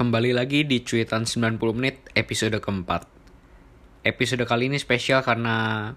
[0.00, 3.04] Kembali lagi di cuitan 90 menit episode keempat.
[4.00, 5.92] Episode kali ini spesial karena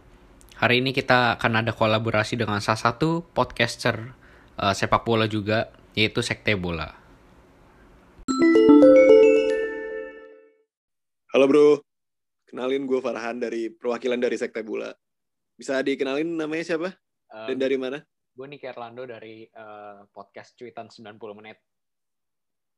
[0.60, 4.12] hari ini kita akan ada kolaborasi dengan salah satu podcaster
[4.60, 6.92] uh, sepak bola juga, yaitu Sekte Bola.
[11.32, 11.80] Halo bro,
[12.44, 14.92] kenalin gue Farhan dari perwakilan dari Sekte Bola.
[15.56, 16.92] Bisa dikenalin namanya siapa?
[17.32, 18.04] Um, Dan dari mana?
[18.36, 21.56] Gue Niki Erlando dari uh, podcast cuitan 90 menit.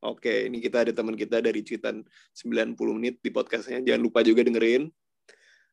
[0.05, 2.05] Oke, ini kita ada teman kita dari cuitan
[2.37, 3.81] 90 menit di podcastnya.
[3.81, 4.85] Jangan lupa juga dengerin.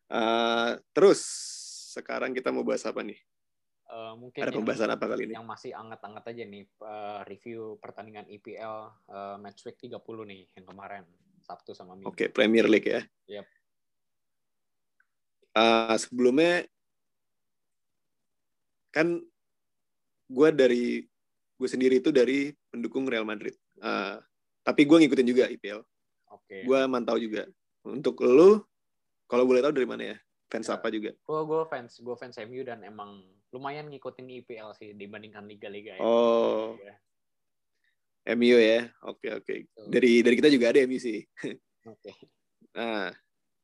[0.09, 1.21] Uh, terus,
[1.93, 3.21] sekarang kita mau bahas apa nih?
[3.93, 5.35] Uh, mungkin ada pembahasan yang, apa kali ini?
[5.37, 8.77] Yang masih anget-anget aja nih, uh, review pertandingan IPL
[9.13, 11.05] uh, Match Week 30 nih, yang kemarin.
[11.45, 12.09] Sabtu sama Minggu.
[12.09, 13.03] Oke, Premier League ya.
[13.29, 13.47] Yep.
[15.53, 16.65] Uh, sebelumnya,
[18.89, 19.21] kan
[20.33, 21.05] gue dari
[21.61, 23.53] gue sendiri itu dari pendukung Real Madrid.
[23.83, 24.23] Uh,
[24.63, 25.83] tapi gue ngikutin juga IPL.
[26.31, 26.47] Oke.
[26.47, 26.63] Okay.
[26.63, 27.51] Gue mantau juga.
[27.83, 28.63] Untuk lu,
[29.27, 30.17] kalau boleh tahu dari mana ya?
[30.47, 31.11] Fans ya, apa juga?
[31.27, 35.99] Gue gue fans gue fans MU dan emang lumayan ngikutin IPL sih dibandingkan liga-liga.
[35.99, 36.79] Oh.
[36.79, 36.95] Ya.
[38.39, 39.51] MU ya, oke okay, oke.
[39.51, 39.59] Okay.
[39.91, 41.27] Dari dari kita juga ada MU sih.
[41.83, 41.99] Oke.
[41.99, 42.15] Okay.
[42.79, 43.11] Nah,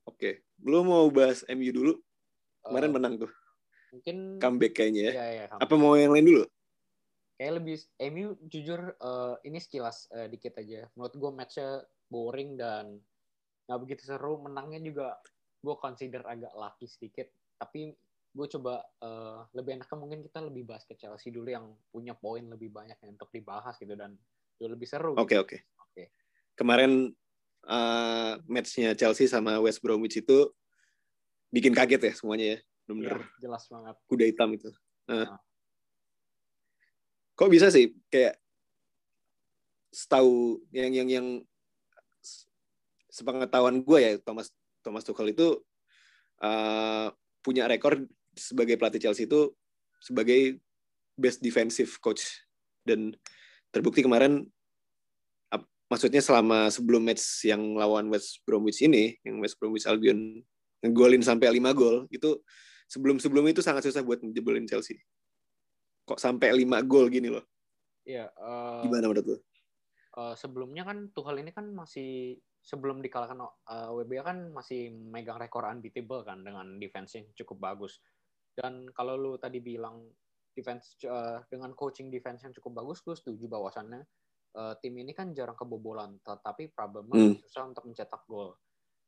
[0.03, 0.19] oke.
[0.19, 0.35] Okay.
[0.67, 1.95] Lu mau bahas MU dulu?
[2.67, 3.31] Kemarin uh, menang tuh.
[3.95, 5.13] Mungkin comeback kayaknya ya.
[5.15, 6.43] Iya, iya, Apa mau yang lain dulu?
[7.39, 7.79] Kayak lebih
[8.11, 12.99] MU jujur uh, ini sekilas uh, dikit aja menurut gue matchnya boring dan
[13.71, 15.15] nggak begitu seru menangnya juga
[15.63, 17.31] gue consider agak lucky sedikit
[17.63, 17.95] tapi
[18.35, 22.43] gue coba uh, lebih enaknya mungkin kita lebih bahas ke Chelsea dulu yang punya poin
[22.43, 24.15] lebih banyak yang untuk dibahas gitu dan
[24.59, 25.15] jauh lebih seru.
[25.17, 25.43] Oke gitu.
[25.43, 25.59] oke.
[25.91, 26.05] Oke.
[26.55, 27.11] Kemarin
[27.67, 30.51] uh, matchnya Chelsea sama West Bromwich itu
[31.51, 33.19] bikin kaget ya semuanya ya, benar.
[33.25, 33.97] Ya, jelas banget.
[34.07, 34.71] Kuda hitam itu.
[35.09, 35.25] Nah.
[35.35, 35.39] nah
[37.39, 37.95] kok bisa sih?
[38.11, 38.35] Kayak
[39.95, 41.27] setahu yang yang yang
[43.09, 44.51] sepengetahuan gue ya Thomas
[44.83, 45.63] Thomas Tuchel itu
[46.43, 47.09] uh,
[47.41, 48.03] punya rekor
[48.35, 49.55] sebagai pelatih Chelsea itu
[50.03, 50.59] sebagai
[51.15, 52.43] best defensive coach.
[52.83, 53.15] Dan
[53.71, 54.47] terbukti kemarin
[55.55, 60.43] uh, maksudnya selama sebelum match yang lawan West Bromwich ini yang West Bromwich Albion
[60.83, 62.39] ngegolin sampai 5 gol itu
[62.87, 65.03] sebelum-sebelum itu sangat susah buat ngejebolin Chelsea
[66.09, 67.45] kok sampai 5 gol gini loh.
[68.09, 68.33] Iya.
[68.41, 69.37] Uh, Gimana menurut lu?
[70.17, 75.69] Uh, sebelumnya kan Tuchel ini kan masih sebelum dikalahkan uh, WBA kan masih megang rekor
[75.69, 78.01] unbeatable kan dengan defense yang cukup bagus.
[78.57, 80.09] Dan kalau lu tadi bilang
[80.57, 84.03] defense uh, dengan coaching defense yang cukup bagus, gue setuju bahwasannya
[84.59, 87.39] uh, tim ini kan jarang kebobolan, tetapi problemnya hmm.
[87.47, 88.59] susah untuk mencetak gol.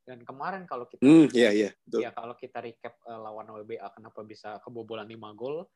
[0.07, 4.23] Dan kemarin kalau kita hmm, yeah, yeah, ya kalau kita recap uh, lawan WBA kenapa
[4.23, 5.67] bisa kebobolan 5 gol,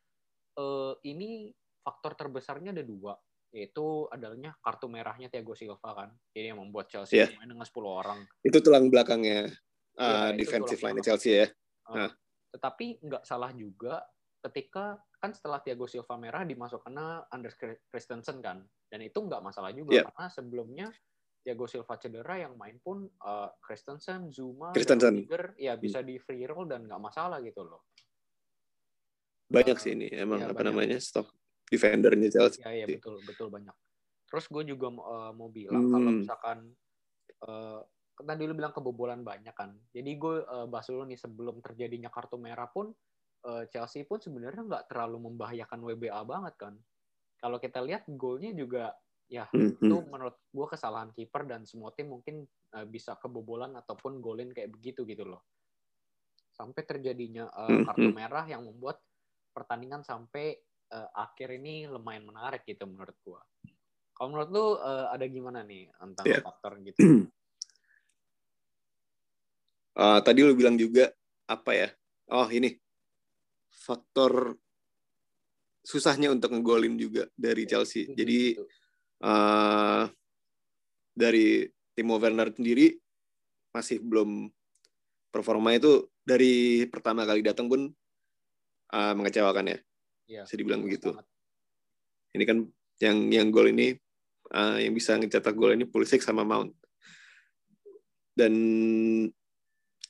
[1.04, 1.52] ini
[1.84, 3.12] faktor terbesarnya ada dua
[3.54, 7.30] yaitu adanya kartu merahnya Thiago Silva kan jadi yang membuat Chelsea yeah.
[7.38, 9.46] main dengan 10 orang itu tulang belakangnya
[9.94, 11.46] uh, yeah, defensive line Chelsea ya
[11.86, 12.10] uh, nah.
[12.50, 14.02] tetapi nggak salah juga
[14.42, 17.54] ketika kan setelah Thiago Silva merah dimasukkan Anders
[17.88, 18.58] Christensen kan
[18.90, 20.04] dan itu nggak masalah juga yeah.
[20.10, 20.86] karena sebelumnya
[21.44, 25.28] Thiago Silva cedera yang main pun uh, Christensen, Zuma, Christensen.
[25.28, 27.84] Dan ya bisa di free roll dan nggak masalah gitu loh
[29.54, 30.68] banyak sih ini emang ya, apa banyak.
[30.74, 31.30] namanya stok
[31.70, 32.60] defendernya Chelsea.
[32.60, 33.74] Iya, ya, betul, betul banyak.
[34.28, 35.92] Terus gue juga uh, mau bilang hmm.
[35.94, 36.58] kalau misalkan
[37.46, 37.80] uh,
[38.22, 39.74] tadi lu bilang kebobolan banyak kan.
[39.90, 42.94] Jadi gue uh, bahas dulu nih sebelum terjadinya kartu merah pun
[43.46, 46.74] uh, Chelsea pun sebenarnya nggak terlalu membahayakan WBA banget kan.
[47.38, 48.94] Kalau kita lihat golnya juga
[49.24, 49.80] ya hmm.
[49.80, 50.08] itu hmm.
[50.12, 52.44] menurut gue kesalahan kiper dan semua tim mungkin
[52.76, 55.42] uh, bisa kebobolan ataupun golin kayak begitu gitu loh.
[56.54, 58.14] Sampai terjadinya uh, kartu hmm.
[58.14, 59.02] merah yang membuat
[59.54, 60.58] pertandingan sampai
[60.90, 63.40] uh, akhir ini lumayan menarik gitu menurut gua.
[64.14, 66.42] Kalau menurut lu uh, ada gimana nih tentang yeah.
[66.42, 66.98] faktor gitu?
[69.98, 71.14] uh, tadi lu bilang juga
[71.46, 71.88] apa ya?
[72.34, 72.74] Oh ini
[73.70, 74.58] faktor
[75.84, 78.10] susahnya untuk ngegolin juga dari iya, Chelsea.
[78.10, 78.58] Jadi
[79.24, 80.04] Uh,
[81.16, 81.64] dari
[81.96, 82.92] Timo Werner sendiri
[83.72, 84.52] masih belum
[85.32, 87.88] performa itu dari pertama kali datang pun
[88.94, 89.78] uh, mengecewakan ya.
[90.30, 91.10] ya bisa dibilang begitu.
[91.10, 91.26] Sangat.
[92.34, 92.58] Ini kan
[93.02, 93.98] yang yang gol ini
[94.54, 96.70] uh, yang bisa ngecetak gol ini Pulisic sama Mount.
[98.34, 98.54] Dan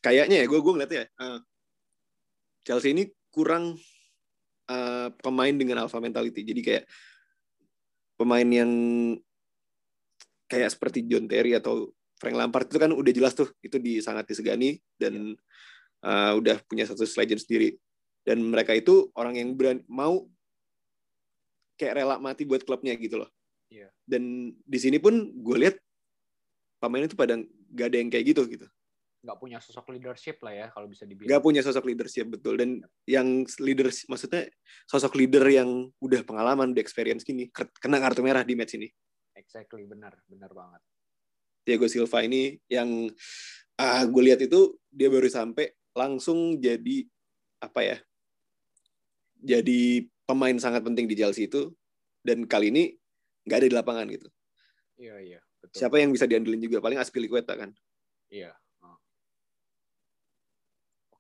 [0.05, 1.41] kayaknya ya gue gue ngeliat ya uh,
[2.65, 3.77] Chelsea ini kurang
[4.69, 6.45] uh, pemain dengan alpha mentality.
[6.45, 6.85] Jadi kayak
[8.17, 8.73] pemain yang
[10.49, 14.25] kayak seperti John Terry atau Frank Lampard itu kan udah jelas tuh itu di sangat
[14.31, 15.35] disegani dan
[16.07, 17.75] uh, udah punya satu legend sendiri
[18.25, 20.25] dan mereka itu orang yang berani mau
[21.77, 23.31] kayak rela mati buat klubnya gitu loh.
[23.69, 23.93] Yeah.
[24.05, 25.77] Dan di sini pun gue lihat
[26.81, 27.41] pemain itu pada
[27.75, 28.67] gak ada yang kayak gitu gitu
[29.25, 31.33] nggak punya sosok leadership lah ya kalau bisa dibilang.
[31.33, 34.53] Nggak punya sosok leadership betul dan yang leader maksudnya
[34.85, 37.49] sosok leader yang udah pengalaman, udah experience gini
[37.81, 38.93] kena kartu merah di match ini.
[39.33, 40.81] Exactly benar benar banget.
[41.65, 43.09] Diego Silva ini yang
[43.81, 47.09] uh, gue lihat itu dia baru sampai langsung jadi
[47.65, 47.97] apa ya?
[49.45, 51.69] Jadi pemain sangat penting di Chelsea itu
[52.25, 52.97] dan kali ini
[53.45, 54.29] nggak ada di lapangan gitu.
[54.97, 55.41] Iya iya.
[55.61, 55.77] Betul.
[55.77, 57.73] Siapa yang bisa diandelin juga paling Aspilicueta kan?
[58.33, 58.57] Iya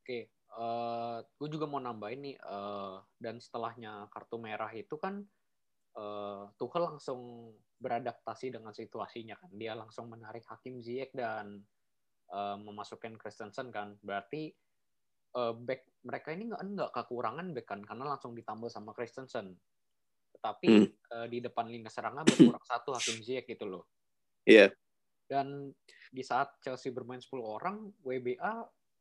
[0.04, 5.24] Oke, uh, eh, gue juga mau nambahin nih, uh, dan setelahnya kartu merah itu kan
[5.96, 7.48] uh, Tuchel langsung
[7.80, 9.48] beradaptasi dengan situasinya kan.
[9.56, 11.64] Dia langsung menarik Hakim Ziyech dan
[12.28, 13.96] uh, memasukkan Christensen kan.
[14.04, 14.52] Berarti
[15.34, 19.54] uh, back mereka ini nggak nggak kekurangan back kan karena langsung ditambah sama Christensen.
[20.34, 20.88] Tetapi hmm.
[21.14, 23.84] uh, di depan lini serangnya berkurang satu Hakim Ziyech gitu loh.
[24.44, 24.68] Iya.
[24.68, 24.70] Yeah.
[25.24, 25.72] Dan
[26.12, 28.54] di saat Chelsea bermain 10 orang, WBA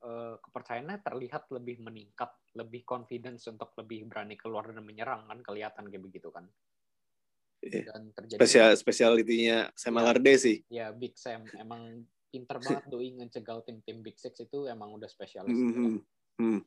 [0.08, 5.92] uh, kepercayaannya terlihat lebih meningkat, lebih confidence untuk lebih berani keluar dan menyerang kan kelihatan
[5.92, 6.48] kayak begitu kan.
[7.64, 7.92] Iya.
[7.92, 10.58] Dan terjadi spesial spesialitinya Sam ya, sih.
[10.68, 15.56] Ya Big Sam emang pinter banget doi ngecegal tim-tim Big Six itu emang udah spesialis.
[15.56, 15.96] Mm -hmm.
[16.40, 16.62] Mm.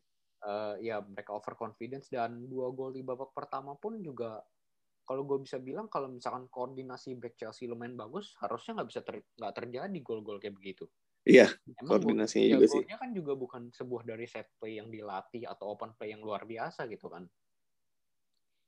[0.46, 4.44] Uh, ya mereka over confidence dan dua gol di babak pertama pun juga
[5.06, 9.22] kalau gue bisa bilang kalau misalkan koordinasi back Chelsea lumayan bagus harusnya nggak bisa ter,
[9.38, 10.90] nggak terjadi gol-gol kayak begitu.
[11.26, 11.50] Iya,
[11.82, 12.82] koordinasinya juga sih.
[12.86, 16.90] kan juga bukan sebuah dari set play yang dilatih atau open play yang luar biasa
[16.90, 17.26] gitu kan.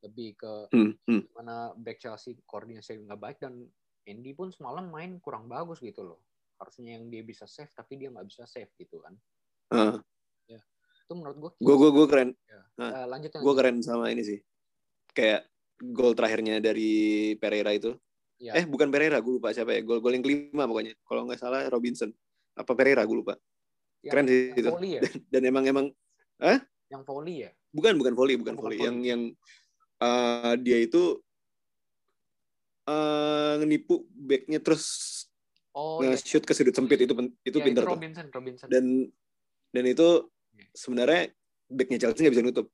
[0.03, 1.23] Lebih ke hmm, hmm.
[1.35, 3.67] mana back Chelsea koordinasi nggak baik dan
[4.06, 6.23] Andy pun semalam main kurang bagus gitu loh.
[6.59, 9.15] Harusnya yang dia bisa save tapi dia nggak bisa save gitu kan.
[9.75, 9.99] Uh.
[10.50, 10.62] Ya,
[11.09, 11.51] itu menurut gue.
[11.65, 12.31] Gue gue gue keren.
[12.45, 12.61] Ya.
[12.77, 13.33] Nah, uh, lanjut.
[13.41, 14.39] Gue keren sama ini sih.
[15.17, 15.49] Kayak
[15.81, 17.97] gol terakhirnya dari Pereira itu.
[18.37, 18.55] Ya.
[18.61, 19.81] Eh bukan Pereira, gue lupa siapa ya.
[19.81, 20.93] Gol gol yang kelima pokoknya.
[21.09, 22.13] Kalau nggak salah Robinson
[22.59, 23.39] apa Pereira gue lupa
[24.03, 25.01] yang, keren sih itu ya?
[25.07, 25.87] dan, dan emang emang
[26.43, 26.59] ah
[26.91, 28.79] yang volley ya bukan bukan volley bukan, oh, volley.
[28.83, 29.23] yang yang
[30.03, 31.23] uh, dia itu
[32.91, 34.85] uh, ngenipu backnya terus
[35.75, 36.49] oh, nge shoot iya.
[36.51, 37.15] ke sudut sempit itu
[37.47, 38.35] itu ya, pinter itu Robinson, tuh.
[38.35, 38.67] Robinson.
[38.67, 38.85] dan
[39.71, 40.37] dan itu iya.
[40.73, 41.31] Sebenarnya
[41.69, 42.67] backnya Chelsea nggak bisa nutup.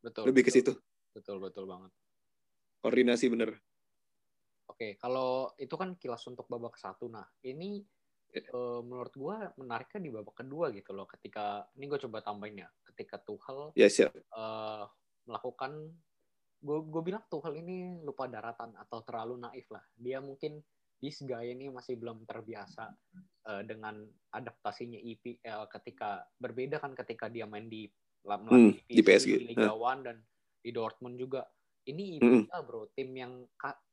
[0.00, 0.52] Betul lebih betul.
[0.52, 0.72] ke situ.
[1.12, 1.92] Betul betul banget.
[2.80, 3.50] Koordinasi bener.
[4.70, 7.10] Oke kalau itu kan kilas untuk babak satu.
[7.10, 7.82] Nah ini
[8.54, 11.04] uh, menurut gue menariknya di babak kedua gitu loh.
[11.04, 12.68] Ketika ini gue coba tambahin ya.
[12.86, 14.10] Ketika Tuchel yeah.
[14.34, 14.88] uh,
[15.28, 15.94] melakukan
[16.60, 19.84] gue gue bilang Tuchel ini lupa daratan atau terlalu naif lah.
[19.96, 20.60] Dia mungkin
[21.00, 22.92] this guy ini masih belum terbiasa
[23.48, 24.04] uh, dengan
[24.36, 27.88] adaptasinya EPL ketika berbeda kan ketika dia main di
[28.28, 30.16] hmm, di PSG di Liga One dan
[30.60, 31.42] di Dortmund juga
[31.88, 32.66] ini EPL hmm.
[32.68, 33.32] bro tim yang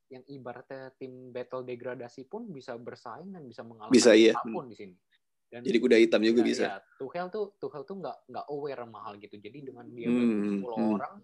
[0.08, 4.36] yang ibaratnya tim battle degradasi pun bisa bersaing dan bisa mengalahkan bisa, iya.
[4.36, 4.96] apa pun di sini.
[5.48, 6.64] Dan jadi kuda hitam juga ya, bisa.
[6.68, 9.36] Ya, Tuchel tuh Tuchel tuh nggak nggak aware mahal gitu.
[9.40, 10.96] Jadi dengan dia hmm, 10 hmm.
[11.00, 11.16] orang,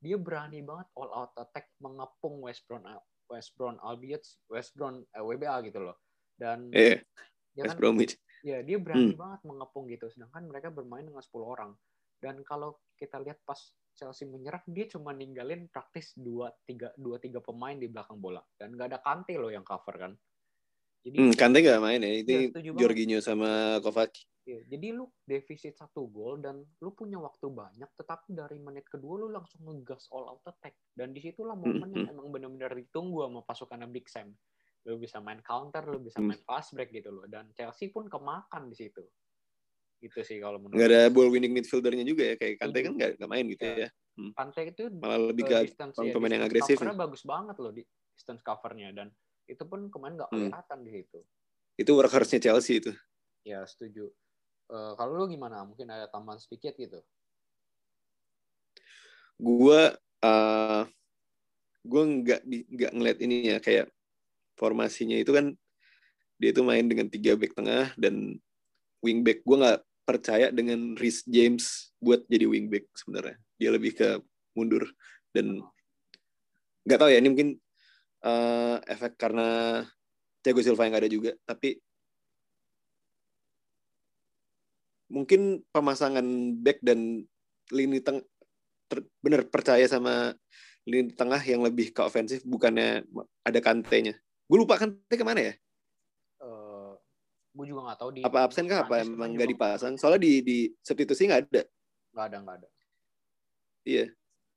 [0.00, 2.84] dia berani banget all out attack mengepung West Brom
[3.30, 5.96] West Brom Albion West Brom eh, WBA gitu loh.
[6.34, 7.06] Dan eh,
[7.54, 8.14] ya West kan, Bromwich.
[8.42, 9.20] Ya, dia berani hmm.
[9.20, 10.10] banget mengepung gitu.
[10.10, 11.70] Sedangkan mereka bermain dengan 10 orang.
[12.20, 13.60] Dan kalau kita lihat pas
[14.00, 18.72] Chelsea menyerang dia cuma ninggalin praktis dua tiga dua tiga pemain di belakang bola dan
[18.72, 20.12] nggak ada Kante loh yang cover kan
[21.04, 24.16] jadi hmm, Kante nggak main ya ini ya, Jorginho sama Kovac
[24.50, 29.22] ya, jadi lu defisit satu gol dan lu punya waktu banyak tetapi dari menit kedua
[29.22, 30.74] lu langsung ngegas all out attack.
[30.90, 34.34] Dan di situlah momen yang emang benar-benar ditunggu sama pasukan Big Sam
[34.88, 38.72] lu bisa main counter lu bisa main fast break gitu loh dan Chelsea pun kemakan
[38.72, 39.04] di situ.
[40.00, 43.28] Gitu sih kalau menurut nggak ada ball winning midfieldernya juga ya kayak Kante kan nggak
[43.28, 43.88] main gitu ya, ya.
[44.16, 44.32] Hmm.
[44.32, 47.82] Kante itu malah lebih ke ya, pemain yang agresif covernya bagus banget loh di
[48.16, 49.12] distance covernya dan
[49.44, 50.40] itu pun kemarin nggak hmm.
[50.48, 50.86] kelihatan hmm.
[50.88, 51.18] di situ.
[51.76, 52.92] Itu workhouse-nya Chelsea itu.
[53.44, 54.08] Ya setuju
[54.70, 57.02] uh, kalau lu gimana mungkin ada tambahan sedikit gitu
[59.36, 60.86] gua uh,
[61.84, 63.90] gua nggak nggak ngeliat ini ya kayak
[64.56, 65.52] formasinya itu kan
[66.40, 68.40] dia itu main dengan tiga back tengah dan
[69.04, 73.36] wingback gue nggak percaya dengan Rhys James buat jadi wingback sebenarnya.
[73.60, 74.20] Dia lebih ke
[74.56, 74.88] mundur
[75.36, 75.60] dan
[76.88, 77.50] nggak tahu ya ini mungkin
[78.24, 79.80] uh, efek karena
[80.40, 81.36] Thiago Silva yang ada juga.
[81.44, 81.76] Tapi
[85.10, 86.24] mungkin pemasangan
[86.62, 87.26] back dan
[87.74, 88.24] lini tengah
[89.22, 90.34] bener percaya sama
[90.86, 93.04] lini tengah yang lebih ke ofensif bukannya
[93.44, 94.16] ada kantenya.
[94.46, 95.54] Gue lupa kante ke mana ya?
[97.50, 100.58] gue juga nggak tahu di apa absen kah apa emang nggak dipasang soalnya di di
[100.86, 101.62] substitusi nggak ada
[102.14, 102.68] nggak ada nggak ada
[103.82, 104.06] iya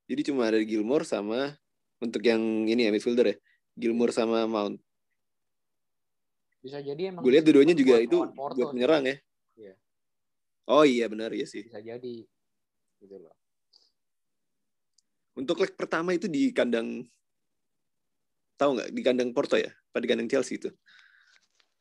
[0.06, 1.58] jadi cuma ada Gilmore sama
[1.98, 3.38] untuk yang ini ya midfielder ya
[3.74, 4.78] Gilmore sama Mount
[6.64, 7.28] Bisa jadi emang.
[7.28, 9.20] Gue lihat dua-duanya juga itu buat menyerang ya.
[10.70, 11.68] Oh iya benar ya sih.
[11.68, 12.24] Bisa jadi.
[13.00, 13.36] Gitu loh.
[15.34, 17.04] Untuk leg pertama itu di kandang
[18.56, 19.74] tahu nggak di kandang Porto ya?
[19.92, 20.70] Apa di kandang Chelsea itu?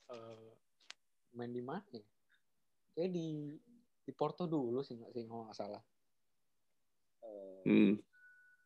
[0.09, 0.57] Uh,
[1.37, 1.85] main di mana?
[1.93, 2.03] Ya?
[2.97, 3.29] Kayak di
[4.03, 5.83] di Porto dulu sih nggak sih kalau nggak salah.
[7.23, 7.93] Uh, hmm.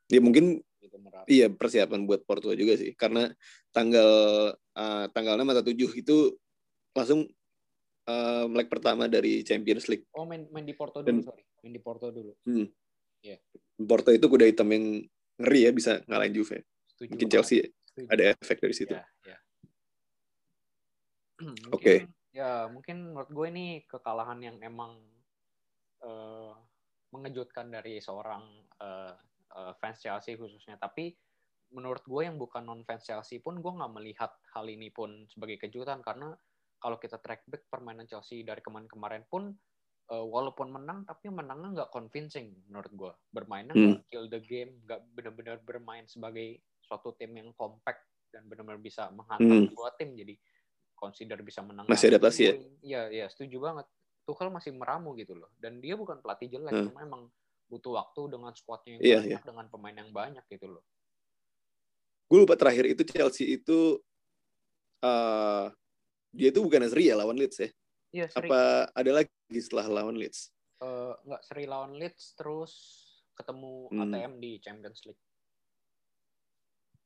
[0.07, 0.97] Ya mungkin gitu,
[1.27, 3.27] iya persiapan buat Porto juga sih karena
[3.75, 4.11] tanggal
[4.55, 6.17] uh, tanggal 6 atau 7 itu
[6.95, 7.27] langsung
[8.07, 10.07] uh, leg pertama dari Champions League.
[10.15, 11.45] Oh main main di Porto dulu Dan, sorry.
[11.63, 12.33] Main di Porto dulu.
[12.47, 12.67] Hmm.
[13.21, 13.39] Yeah.
[13.77, 15.05] Porto itu kuda hitam yang
[15.37, 16.65] ngeri ya bisa ngalahin Juve.
[16.89, 18.09] Setuju Mungkin Chelsea Setuju.
[18.09, 18.95] ada efek dari situ.
[19.27, 19.41] Yeah, yeah.
[21.69, 21.83] Oke.
[21.83, 21.99] Okay.
[22.33, 24.97] Ya mungkin menurut gue ini kekalahan yang emang
[26.01, 26.57] uh,
[27.13, 28.45] mengejutkan dari seorang
[28.81, 29.13] uh,
[29.53, 30.81] uh, fans Chelsea khususnya.
[30.81, 31.13] Tapi
[31.77, 35.61] menurut gue yang bukan non fans Chelsea pun gue nggak melihat hal ini pun sebagai
[35.61, 36.33] kejutan karena
[36.87, 39.51] kalau kita track back permainan Chelsea dari kemarin-kemarin pun
[40.15, 43.83] uh, walaupun menang tapi menangnya nggak convincing menurut gue bermainnya hmm.
[43.83, 44.11] nggak hmm.
[44.15, 49.67] kill the game nggak benar-benar bermain sebagai suatu tim yang compact dan benar-benar bisa menghantam
[49.67, 49.75] hmm.
[49.75, 50.39] dua tim jadi
[50.95, 52.55] consider bisa menang masih adaptasi ya
[52.87, 53.91] iya iya setuju banget
[54.23, 56.87] Tuchel masih meramu gitu loh dan dia bukan pelatih jelek hmm.
[56.95, 57.23] cuma emang
[57.67, 59.43] butuh waktu dengan squadnya yang yeah, banyak yeah.
[59.43, 60.87] dengan pemain yang banyak gitu loh
[62.31, 63.99] gue lupa terakhir itu Chelsea itu
[65.03, 65.67] uh,
[66.37, 67.71] dia itu bukan seri ya lawan Leeds ya
[68.17, 68.49] Iya, seri.
[68.49, 70.49] Apa ada lagi setelah lawan Leeds?
[70.81, 72.73] Uh, enggak, seri lawan Leeds terus
[73.37, 74.03] ketemu hmm.
[74.09, 75.23] ATM di Champions League.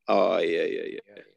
[0.07, 1.03] Oh iya iya iya.
[1.03, 1.35] Ya, ya.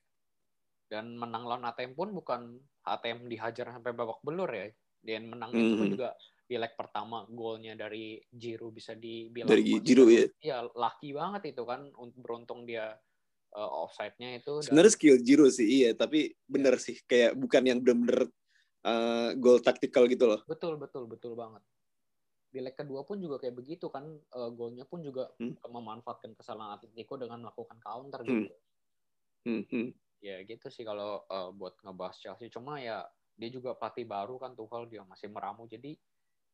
[0.87, 2.55] Dan menang lawan ATM pun bukan
[2.87, 4.71] ATM dihajar sampai babak belur ya.
[5.03, 5.75] Dan menangnya hmm.
[5.75, 10.29] itu juga di leg pertama golnya dari Jiru bisa dibilang dari Jiru ya.
[10.39, 12.95] Iya, lucky banget itu kan beruntung dia
[13.55, 14.61] uh, offside-nya itu.
[14.67, 14.99] Sebenarnya dan...
[14.99, 18.29] skill Jiru sih iya, tapi bener sih kayak bukan yang bener-bener
[18.85, 20.43] uh, gol taktikal gitu loh.
[20.45, 21.63] Betul betul betul banget.
[22.55, 25.67] Di leg kedua pun juga kayak begitu kan uh, golnya pun juga hmm?
[25.67, 28.29] memanfaatkan kesalahan Atletico dengan melakukan counter hmm.
[28.31, 28.55] gitu.
[29.45, 29.63] Hmm.
[29.71, 29.89] Hmm.
[30.23, 33.03] Ya gitu sih kalau uh, buat ngebahas Chelsea cuma ya
[33.35, 35.99] dia juga pelatih baru kan Tuchel dia masih meramu jadi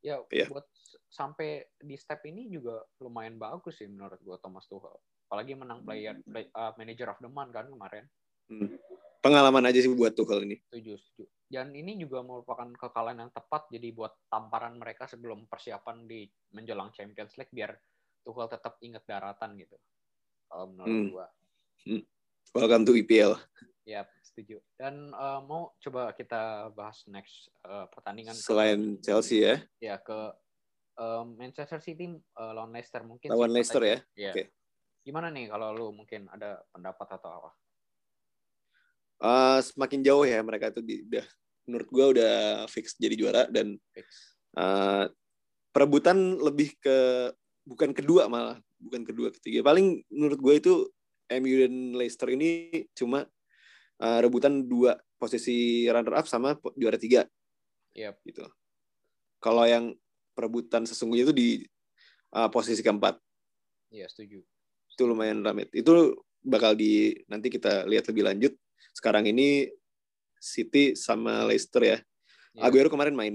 [0.00, 0.48] ya yeah.
[0.48, 0.64] buat
[1.12, 4.96] sampai di step ini juga lumayan bagus sih menurut gua Thomas Tuchel.
[5.30, 8.04] Apalagi menang player play, uh, manager of the month kan kemarin.
[8.50, 8.74] Hmm.
[9.22, 10.58] Pengalaman aja sih buat Tuchel ini.
[10.66, 16.06] Setuju, setuju dan ini juga merupakan kekalahan yang tepat jadi buat tamparan mereka sebelum persiapan
[16.06, 17.74] di menjelang Champions League biar
[18.22, 19.74] Tuchel tetap ingat daratan gitu
[20.46, 21.10] kalau menurut hmm.
[21.10, 21.26] gua.
[21.82, 22.02] Hmm.
[22.54, 23.34] Welcome to EPL.
[23.86, 24.62] Ya, setuju.
[24.78, 29.58] Dan uh, mau coba kita bahas next uh, pertandingan selain ke, Chelsea ya.
[29.82, 30.34] Ya ke
[30.98, 33.30] uh, Manchester City uh, lawan Leicester mungkin.
[33.30, 33.98] Lawan Leicester ya.
[34.14, 34.30] ya.
[34.30, 34.34] Oke.
[34.34, 34.46] Okay.
[35.00, 37.50] Gimana nih kalau lu mungkin ada pendapat atau apa?
[39.20, 41.26] Uh, semakin jauh ya mereka itu di, udah
[41.68, 42.34] menurut gue udah
[42.72, 43.76] fix jadi juara dan
[44.56, 45.04] uh,
[45.72, 47.28] perebutan lebih ke
[47.68, 49.64] bukan kedua malah bukan kedua ketiga.
[49.64, 50.72] Paling menurut gue itu
[51.40, 53.24] MU dan Leicester ini cuma
[54.00, 57.24] uh, rebutan dua posisi runner up sama juara tiga.
[57.96, 58.14] Yep.
[58.28, 58.44] gitu.
[59.40, 59.96] Kalau yang
[60.36, 61.48] perebutan sesungguhnya itu di
[62.36, 63.16] uh, posisi keempat.
[63.90, 64.44] Iya setuju
[65.00, 66.12] itu lumayan ramai itu
[66.44, 68.52] bakal di nanti kita lihat lebih lanjut
[68.92, 69.72] sekarang ini
[70.40, 71.98] City sama Leicester ya.
[72.56, 72.66] Yeah.
[72.66, 73.34] Aguero kemarin main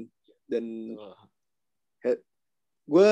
[0.50, 1.18] dan oh.
[2.86, 3.12] gue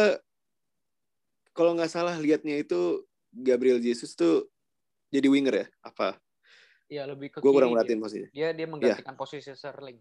[1.54, 4.50] kalau nggak salah liatnya itu Gabriel Jesus tuh
[5.14, 6.18] jadi winger ya apa?
[6.90, 7.38] Iya lebih ke.
[7.42, 8.30] Gue kurang merhatiin posisinya.
[8.34, 9.22] Dia dia menggantikan yeah.
[9.22, 9.98] posisi Sterling.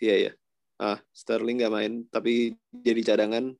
[0.00, 0.32] Iya iya.
[0.80, 3.52] Ah Sterling nggak main tapi jadi cadangan.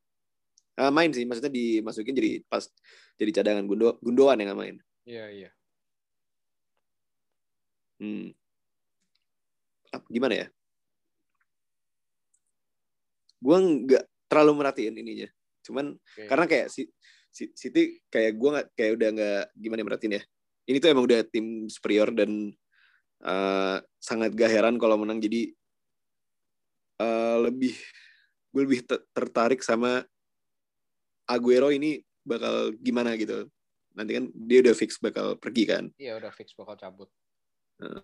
[0.77, 2.65] Ah, main sih maksudnya dimasukin jadi pas
[3.21, 4.77] jadi cadangan Gundo Gundoan yang main.
[5.05, 5.51] Iya iya.
[8.01, 8.33] Hmm
[10.09, 10.47] gimana ya?
[13.43, 15.29] Gue nggak terlalu merhatiin ininya.
[15.67, 16.27] Cuman okay.
[16.31, 16.89] karena kayak si,
[17.29, 20.23] si City kayak gue nggak kayak udah nggak gimana ya merhatiin ya.
[20.63, 22.55] Ini tuh emang udah tim superior dan
[23.27, 25.51] uh, sangat gak heran kalau menang jadi
[27.03, 27.75] uh, lebih
[28.55, 30.07] gue lebih tertarik sama
[31.33, 33.49] Aguero ini bakal gimana gitu.
[33.97, 35.85] Nanti kan dia udah fix bakal pergi kan.
[35.97, 37.09] Iya udah fix bakal cabut.
[37.81, 38.01] Uh,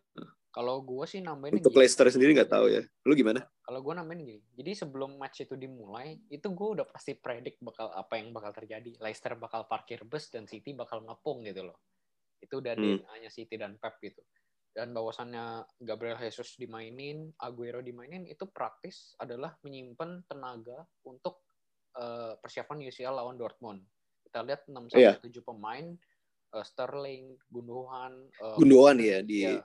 [0.48, 2.82] kalau gue sih nambahin untuk Leicester sendiri nggak tahu ya.
[3.04, 3.44] Lu gimana?
[3.62, 4.42] Kalau gue nambahin gini.
[4.56, 8.96] Jadi sebelum match itu dimulai, itu gue udah pasti predik bakal apa yang bakal terjadi.
[8.98, 11.78] Leicester bakal parkir bus dan City bakal ngepung gitu loh.
[12.40, 13.06] Itu udah hmm.
[13.12, 14.24] hanya City dan Pep gitu.
[14.72, 21.47] Dan bahwasannya Gabriel Jesus dimainin, Aguero dimainin itu praktis adalah menyimpan tenaga untuk
[21.98, 23.82] uh, persiapan UCL lawan Dortmund.
[24.22, 25.18] Kita lihat 6 sampai yeah.
[25.18, 25.86] 7 pemain
[26.54, 29.60] uh, Sterling, Gundogan, uh, Gundogan ya di ya,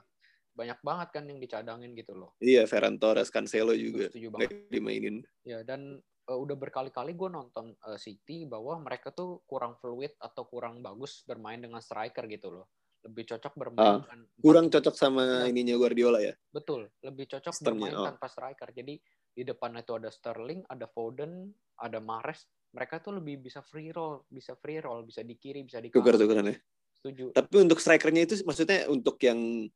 [0.54, 2.38] banyak banget kan yang dicadangin gitu loh.
[2.38, 4.70] Iya, Ferran Torres, Cancelo juga Setuju banget.
[4.70, 5.16] dimainin.
[5.42, 5.98] Ya dan
[6.30, 11.26] uh, udah berkali-kali gue nonton uh, City bahwa mereka tuh kurang fluid atau kurang bagus
[11.26, 12.66] bermain dengan striker gitu loh.
[13.04, 14.00] Lebih cocok bermain Ah,
[14.40, 15.52] Kurang cocok sama Iya.
[15.52, 16.32] ininya Guardiola ya.
[16.48, 18.06] betul, lebih cocok bermain oh.
[18.08, 18.72] tanpa striker.
[18.72, 18.96] Jadi
[19.34, 21.50] di depannya itu ada Sterling, ada Foden,
[21.82, 22.46] ada Mahrez.
[22.74, 26.02] Mereka tuh lebih bisa free roll, bisa free roll, bisa di kiri, bisa di kanan.
[26.06, 26.56] Tuker-tukeran ya.
[26.94, 27.24] Setuju.
[27.34, 29.68] Tapi untuk strikernya itu maksudnya untuk yang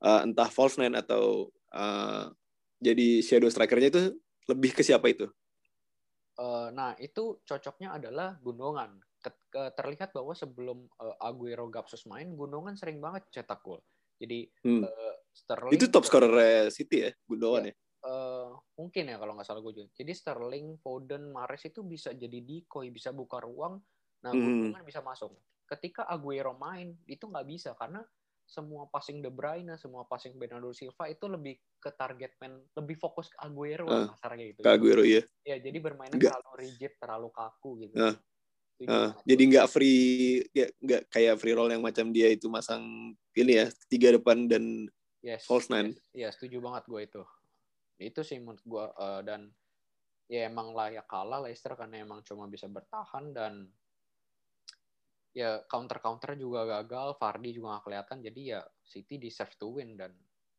[0.00, 2.28] uh, entah false nine atau uh,
[2.80, 4.02] jadi shadow strikernya itu
[4.48, 5.28] lebih ke siapa itu?
[6.36, 9.00] Eh, nah, itu cocoknya adalah Gundogan.
[9.50, 13.80] Terlihat bahwa sebelum eh, Aguero Gapsus main, Gundogan sering banget cetak gol.
[14.20, 14.84] Jadi Hmm.
[14.84, 17.74] eh, Sterling Itu top scorer City ya, Gundogan ya.
[18.04, 18.35] eh,
[18.76, 19.88] mungkin ya kalau nggak salah gue juga.
[19.96, 23.80] Jadi Sterling, Foden, Mahrez itu bisa jadi decoy, bisa buka ruang.
[24.24, 24.42] Nah, Hmm.
[24.42, 25.36] Gundogan bisa masuk.
[25.66, 28.00] Ketika Aguero main, itu nggak bisa karena
[28.46, 33.26] semua passing De Bruyne, semua passing Bernardo Silva itu lebih ke target man, lebih fokus
[33.26, 34.60] ke Aguero lah kasarnya gitu.
[34.62, 35.22] Ke Aguero ya.
[35.42, 36.32] Ya, jadi bermainnya Nggak.
[36.38, 37.94] terlalu rigid, terlalu kaku gitu.
[37.96, 38.14] Uh,
[38.76, 43.72] banget jadi nggak free nggak kayak free roll yang macam dia itu masang ini ya
[43.88, 44.84] tiga depan dan
[45.24, 45.96] yes, false nine.
[45.96, 46.12] yes.
[46.12, 47.22] Iya, setuju banget gue itu.
[47.96, 49.40] Itu sih menurut gue eh, dan
[50.26, 53.70] ya emang layak kalah Leicester karena emang cuma bisa bertahan dan
[55.30, 59.94] ya counter counter juga gagal, Vardy juga gak kelihatan jadi ya City deserve to win
[59.94, 60.12] dan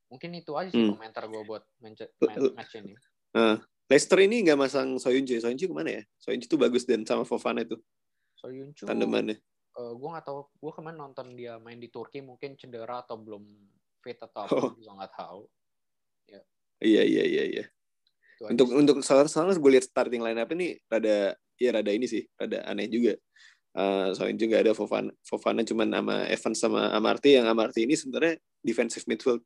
[0.08, 0.96] mungkin itu aja sih Hmm.
[0.96, 2.94] komentar gue buat match, L- match ini.
[3.36, 3.58] Uh,
[3.90, 5.36] Leicester ini nggak masang Soyuncu.
[5.42, 6.04] Soyuncu ke mana ya?
[6.22, 7.76] Soyuncu tuh bagus dan sama Fofana itu
[8.38, 9.42] Soyuncu, tandemannya.
[9.78, 13.44] eh, gue nggak tahu, gue kemarin nonton dia main di Turki mungkin cedera atau belum
[14.00, 14.72] fit atau apa, Oh.
[14.74, 15.42] gue nggak tahu.
[16.78, 17.66] Iya iya iya iya.
[18.38, 21.92] Itu aja Untuk untuk soalnya soalnya gue lihat starting line up ini rada ya rada
[21.92, 23.18] ini sih, rada aneh juga.
[23.78, 28.42] Uh, Soyuncu nggak ada Fofana, Fofana cuman sama Evans sama Amarty yang Amarty ini sebenarnya
[28.66, 29.42] defensive midfield.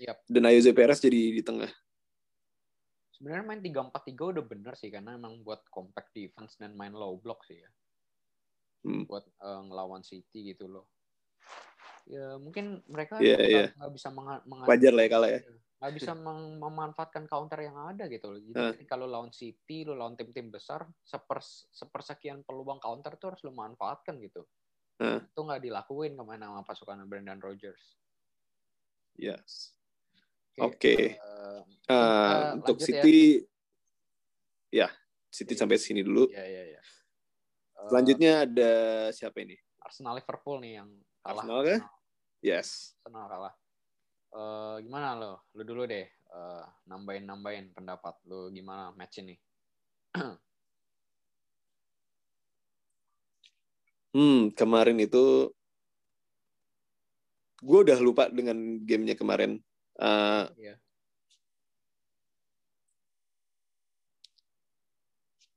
[0.00, 0.24] Yap.
[0.24, 1.68] Dan Ayoze Perez jadi di tengah.
[3.16, 7.44] Sebenarnya main 3-4-3 udah bener sih karena emang buat compact defense dan main low block
[7.48, 7.70] sih ya.
[8.84, 9.08] Hmm.
[9.08, 10.88] Buat eh, ngelawan City gitu loh.
[12.08, 13.72] Ya mungkin mereka nggak iya.
[13.72, 15.40] nggak bisa menga- menga- Wajar lah ya kalah ya.
[15.76, 18.40] Nggak bisa meng- memanfaatkan counter yang ada gitu loh.
[18.40, 23.44] Jadi ketika lo lawan City, lo lawan tim-tim besar, sepers sepersekian peluang counter tuh harus
[23.44, 24.40] lo manfaatkan gitu.
[24.96, 25.20] Ah.
[25.20, 28.00] Itu nggak dilakuin ke mana sama pasukan Brendan Rodgers.
[29.16, 29.76] Yes.
[30.56, 31.16] Oke.
[31.16, 31.20] eh,
[31.86, 32.98] Uh, Kita untuk lanjut ya.
[32.98, 33.18] City,
[34.74, 34.88] ya,
[35.30, 35.60] City Oke.
[35.62, 36.26] sampai sini dulu.
[36.34, 36.82] ya ya ya.
[36.82, 38.72] Eh, Selanjutnya ada
[39.14, 39.54] siapa ini?
[39.78, 40.90] Arsenal Liverpool nih yang
[41.22, 41.46] kalah.
[41.46, 41.80] Arsenal kah?
[42.42, 42.98] Yes.
[43.06, 43.54] Arsenal kalah.
[44.36, 45.48] Eh, gimana lo?
[45.56, 49.36] Lu dulu deh eh, nambahin-nambahin pendapat lu gimana match ini?
[54.16, 55.52] Hmm, kemarin itu
[57.60, 59.60] gue udah lupa dengan gamenya kemarin.
[60.00, 60.80] Uh, Iya.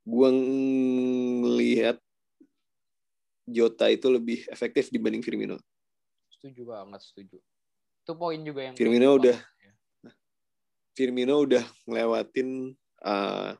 [0.04, 0.30] gue
[1.40, 2.04] ngelihat
[3.48, 5.56] Jota itu lebih efektif dibanding Firmino.
[6.36, 7.40] Setuju banget, setuju.
[8.10, 9.38] Itu poin juga yang Firmino udah
[10.98, 12.74] Firmino udah ngelewatin
[13.06, 13.54] uh,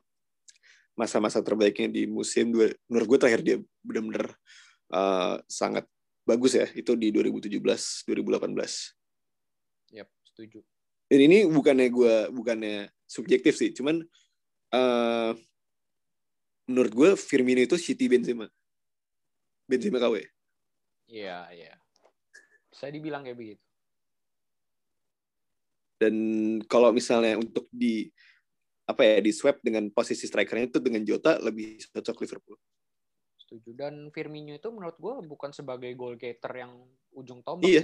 [0.98, 4.34] masa-masa terbaiknya di musim dua, menurut gue terakhir dia benar-benar
[4.90, 5.86] uh, sangat
[6.26, 8.50] bagus ya itu di 2017 2018
[9.94, 10.66] Yap, setuju.
[11.06, 14.02] dan ini bukannya gue bukannya subjektif sih cuman
[14.74, 15.30] uh,
[16.66, 18.50] menurut gue Firmino itu City Benzema
[19.70, 20.26] Benzema KW
[21.10, 21.74] Iya, iya.
[22.70, 23.69] Bisa dibilang kayak begitu.
[26.00, 26.14] Dan
[26.64, 28.08] kalau misalnya untuk di
[28.88, 32.56] apa ya di swap dengan posisi strikernya itu dengan Jota lebih cocok Liverpool
[33.36, 33.74] Setuju.
[33.74, 36.70] Dan Firmino itu menurut gue bukan sebagai goal getter yang
[37.10, 37.66] ujung tombak.
[37.66, 37.82] Iya.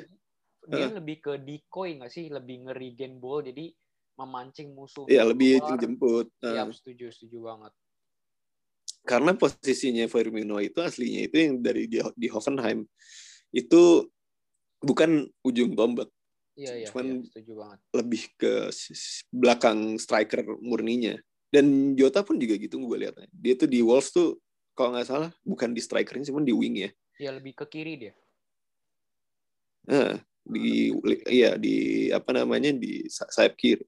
[0.66, 1.02] Dia Heeh.
[1.02, 2.30] lebih ke decoy nggak sih?
[2.30, 3.42] Lebih nge-regain ball.
[3.42, 3.74] Jadi
[4.14, 5.10] memancing musuh.
[5.10, 5.78] Iya lebih keluar.
[5.82, 6.26] jemput.
[6.38, 7.74] Iya, Nah, setuju, setuju banget.
[9.06, 12.82] karena posisinya Firmino itu aslinya itu yang dari di, di Hoffenheim
[13.54, 14.02] itu
[14.82, 16.10] bukan ujung tombak,
[16.56, 17.78] Iya, iya, Cuman- iya, setuju banget.
[17.92, 18.52] lebih ke
[19.28, 21.20] belakang striker murninya.
[21.52, 23.28] Dan Jota pun juga gitu gue lihatnya.
[23.30, 24.40] Dia tuh di Wolves tuh
[24.72, 26.90] kalau nggak salah bukan di strikernya cuman di wing ya.
[27.20, 28.14] Iya, lebih ke kiri dia.
[29.86, 30.90] Nah, di
[31.30, 33.84] iya di apa namanya di sa- sayap kiri.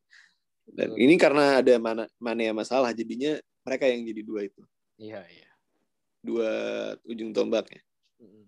[0.68, 1.02] Dan Betul.
[1.08, 4.62] ini karena ada mana mana yang masalah jadinya mereka yang jadi dua itu.
[5.00, 5.50] Iya, iya.
[6.20, 6.50] Dua
[7.08, 7.80] ujung tombaknya.
[8.20, 8.44] Mm-mm.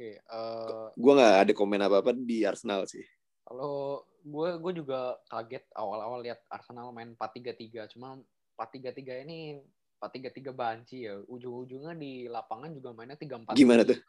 [0.00, 3.04] Oke, eh, Gue nggak ada komen apa-apa di Arsenal sih.
[3.44, 7.84] kalau gue gue juga kaget awal-awal lihat Arsenal main 4-3-3.
[7.92, 8.16] Cuma
[8.56, 9.60] 4-3-3 ini
[10.00, 11.20] 4-3-3 banci ya.
[11.28, 13.52] Ujung-ujungnya di lapangan juga mainnya 3-4.
[13.60, 14.00] Gimana tuh?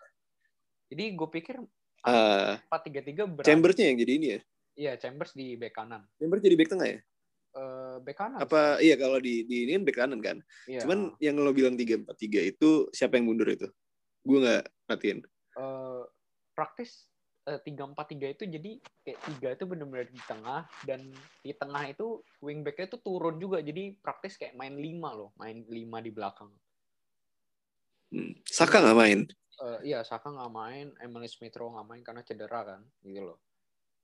[0.87, 1.59] Jadi gue pikir
[2.01, 4.39] Uh, 4-3-3 Chambersnya yang jadi ini ya?
[4.73, 6.01] Iya, Chambers di bek kanan.
[6.17, 6.99] Chambers jadi bek tengah ya?
[7.53, 8.41] Uh, bek kanan.
[8.41, 8.89] Apa sih.
[8.89, 10.41] iya kalau di di ini kan bek kanan kan?
[10.65, 10.81] Iya.
[10.81, 13.69] Cuman yang lo bilang 3-4-3 itu siapa yang mundur itu?
[14.25, 15.21] Gue nggak perhatiin.
[15.51, 16.07] Uh,
[16.55, 17.11] praktis
[17.65, 21.09] tiga empat tiga itu jadi kayak tiga itu benar-benar di tengah dan
[21.41, 25.99] di tengah itu wingbacknya itu turun juga jadi praktis kayak main lima loh main lima
[26.05, 26.53] di belakang
[28.13, 28.45] hmm.
[28.45, 29.19] Saka nggak main
[29.57, 33.41] uh, iya Saka nggak main Emily Smith Rowe nggak main karena cedera kan gitu loh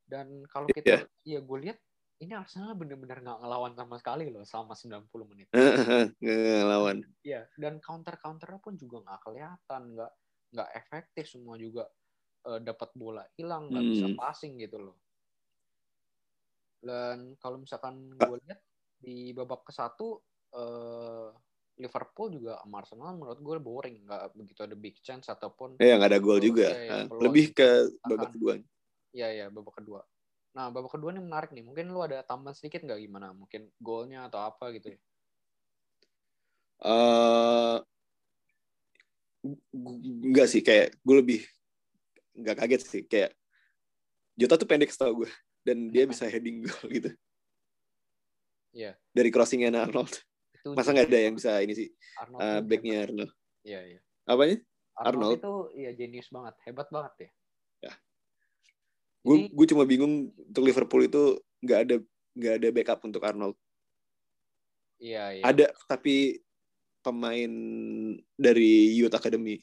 [0.09, 1.37] dan kalau kita yeah.
[1.37, 1.77] ya gue lihat
[2.17, 5.47] ini Arsenal benar-benar nggak ngelawan sama sekali loh selama 90 menit.
[6.17, 6.97] Nggak ngelawan.
[7.21, 10.11] Iya, dan counter-counternya pun juga nggak kelihatan, nggak
[10.51, 11.87] nggak efektif semua juga
[12.47, 13.93] uh, dapat bola hilang nggak hmm.
[13.93, 14.97] bisa passing gitu loh.
[16.77, 18.59] Dan kalau misalkan gue lihat
[18.97, 20.21] di babak ke satu
[20.55, 21.29] uh,
[21.77, 26.11] Liverpool juga sama Arsenal menurut gue boring nggak begitu ada big chance ataupun ya nggak
[26.15, 26.73] ada gol juga.
[26.73, 28.57] ya, ya, lebih ke babak kedua.
[29.13, 30.01] Iya ya babak kedua.
[30.57, 31.61] Nah babak kedua ini menarik nih.
[31.61, 33.29] Mungkin lu ada tambahan sedikit nggak gimana?
[33.33, 34.99] Mungkin golnya atau apa gitu ya?
[36.77, 37.81] Uh,
[40.23, 41.39] enggak sih kayak gue lebih
[42.37, 43.33] nggak kaget sih kayak
[44.37, 45.31] Jota tuh pendek setahu gue
[45.65, 47.11] dan dia bisa heading goal gitu.
[48.71, 48.93] Iya.
[48.93, 48.93] Yeah.
[49.11, 50.13] Dari crossingnya Arnold.
[50.53, 51.89] Itu Masa nggak ada yang bisa ini sih?
[52.21, 53.31] Arnold uh, backnya Arnold.
[53.65, 53.99] Iya iya.
[54.29, 54.57] Apanya?
[54.97, 57.29] Arnold, Arnold itu iya jenius banget, hebat banget ya.
[57.89, 57.93] Ya.
[59.25, 61.95] Gue gue cuma bingung untuk Liverpool itu nggak ada
[62.37, 63.57] nggak ada backup untuk Arnold.
[64.97, 65.43] Iya iya.
[65.45, 66.41] Ada tapi
[67.07, 67.51] pemain
[68.35, 69.55] dari Youth Academy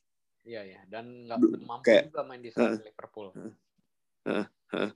[0.44, 3.32] Iya ya, dan nggak mampu kayak, juga main di uh, Liverpool.
[4.28, 4.44] Uh,
[4.76, 4.92] uh,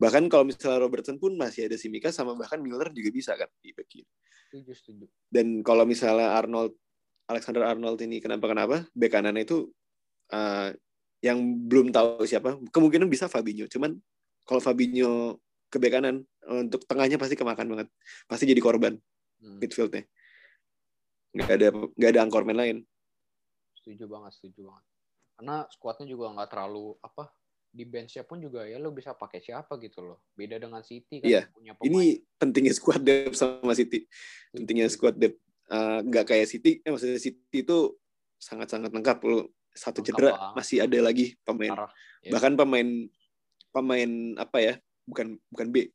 [0.00, 3.76] Bahkan kalau misalnya Robertson pun masih ada Simika sama bahkan Miller juga bisa kan di
[3.76, 4.08] back kiri.
[4.48, 5.04] Setuju, setuju.
[5.28, 6.74] Dan kalau misalnya Arnold
[7.28, 9.70] Alexander Arnold ini kenapa-kenapa, bek kanan itu
[10.32, 10.72] uh,
[11.22, 13.68] yang belum tahu siapa, kemungkinan bisa Fabinho.
[13.68, 13.94] Cuman
[14.42, 17.88] kalau Fabinho ke bek kanan, untuk tengahnya pasti kemakan banget.
[18.26, 18.98] Pasti jadi korban
[19.38, 19.60] hmm.
[19.62, 20.02] midfieldnya.
[21.32, 22.76] Nggak ada nggak ada angkormen lain.
[23.76, 24.84] Setuju banget setuju banget.
[25.36, 27.32] Karena squadnya juga nggak terlalu apa
[27.72, 30.18] di benchnya pun juga ya lo bisa pakai siapa gitu loh.
[30.36, 31.42] Beda dengan City kan iya.
[31.48, 31.88] punya pemain.
[31.88, 34.04] ini pentingnya squad depth sama City.
[34.52, 35.40] Pentingnya squad depth.
[35.72, 37.96] Uh, nggak kayak City eh maksudnya City itu
[38.36, 39.18] sangat-sangat lengkap.
[39.24, 40.54] Lo satu lengkap cedera banget.
[40.60, 41.72] masih ada lagi pemain.
[41.72, 41.92] Parah.
[42.22, 42.30] Ya.
[42.38, 42.88] bahkan pemain
[43.74, 44.74] pemain apa ya
[45.08, 45.90] bukan bukan B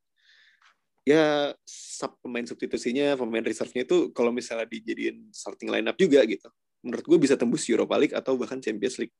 [1.07, 6.51] ya sub pemain substitusinya pemain reserve-nya itu kalau misalnya dijadiin starting lineup juga gitu
[6.87, 9.15] menurut gue bisa tembus Europa League atau bahkan Champions League.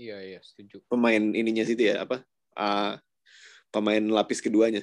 [0.00, 0.82] Iya iya setuju.
[0.90, 2.22] Pemain ininya sih ya apa?
[2.54, 2.98] Uh,
[3.70, 4.82] pemain lapis keduanya.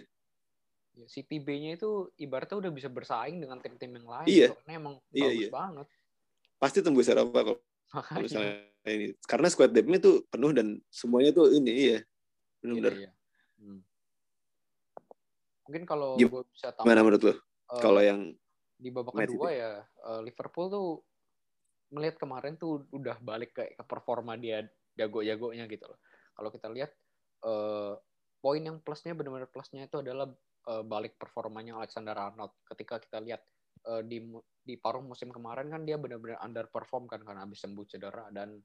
[0.91, 4.27] Ya, City B-nya itu ibaratnya udah bisa bersaing dengan tim-tim yang lain.
[4.27, 4.47] Iya.
[4.55, 5.51] Karena emang iya, bagus iya.
[5.51, 5.87] banget.
[6.59, 7.59] Pasti tembus Eropa kok.
[8.19, 8.55] Misalnya
[8.87, 9.15] ini.
[9.23, 11.99] Karena squad depth-nya tuh penuh dan semuanya tuh ini iya.
[12.59, 12.93] Benar-benar.
[12.93, 13.11] Iya, iya.
[13.59, 13.79] Hmm.
[15.71, 16.91] Mungkin kalau gue bisa tambah.
[16.91, 17.33] Mana menurut lo?
[17.71, 18.35] Uh, kalau yang
[18.75, 19.71] di babak kedua ya
[20.03, 20.87] uh, Liverpool tuh
[21.95, 24.67] melihat kemarin tuh udah balik ke, ke performa dia
[24.99, 26.03] jago-jagonya gitu loh.
[26.35, 26.91] Kalau kita lihat
[27.47, 27.95] uh,
[28.43, 30.27] poin yang plusnya benar-benar plusnya itu adalah
[30.67, 32.51] uh, balik performanya Alexander Arnold.
[32.67, 33.39] Ketika kita lihat
[33.87, 34.19] uh, di
[34.61, 38.59] di paruh musim kemarin kan dia benar-benar underperform kan karena habis sembuh cedera dan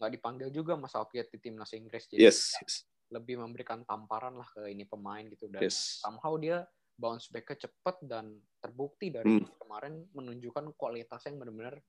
[0.00, 2.84] nggak dipanggil juga Mas Southgate di timnas Inggris jadi yes, yes.
[3.10, 5.98] Lebih memberikan tamparan lah ke ini pemain gitu dan yes.
[6.02, 6.62] somehow dia
[6.94, 9.58] bounce back-nya cepat dan terbukti dari hmm.
[9.58, 11.80] kemarin menunjukkan kualitas yang benar-benar